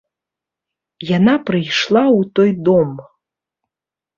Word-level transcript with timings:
Яна 1.17 1.35
прыйшла 1.49 2.03
ў 2.19 2.33
той 2.41 2.51
дом. 2.71 2.89